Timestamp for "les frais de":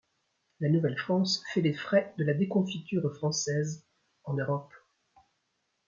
1.61-2.23